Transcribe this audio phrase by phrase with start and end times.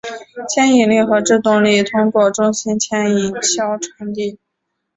[0.49, 4.39] 牵引力和制动力通过中心牵引销传递。